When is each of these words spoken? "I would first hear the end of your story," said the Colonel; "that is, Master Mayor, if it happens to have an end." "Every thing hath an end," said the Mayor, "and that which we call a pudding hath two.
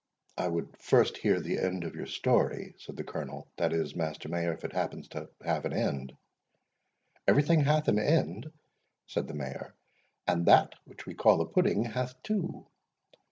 "I 0.35 0.47
would 0.47 0.75
first 0.77 1.15
hear 1.17 1.39
the 1.39 1.59
end 1.59 1.83
of 1.83 1.93
your 1.93 2.07
story," 2.07 2.73
said 2.79 2.97
the 2.97 3.03
Colonel; 3.03 3.47
"that 3.57 3.71
is, 3.71 3.95
Master 3.95 4.29
Mayor, 4.29 4.51
if 4.51 4.65
it 4.65 4.73
happens 4.73 5.07
to 5.09 5.29
have 5.45 5.63
an 5.63 5.73
end." 5.73 6.17
"Every 7.27 7.43
thing 7.43 7.59
hath 7.61 7.87
an 7.87 7.99
end," 7.99 8.51
said 9.05 9.27
the 9.27 9.35
Mayor, 9.35 9.75
"and 10.25 10.47
that 10.47 10.73
which 10.85 11.05
we 11.05 11.13
call 11.13 11.39
a 11.41 11.45
pudding 11.45 11.83
hath 11.83 12.19
two. 12.23 12.65